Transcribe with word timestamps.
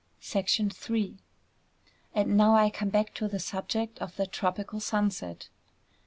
III 0.35 1.15
And 2.15 2.35
now 2.35 2.55
I 2.55 2.71
come 2.71 2.89
back 2.89 3.13
to 3.13 3.27
the 3.27 3.37
subject 3.37 3.99
of 3.99 4.15
that 4.15 4.31
tropical 4.31 4.79
sunset. 4.79 5.49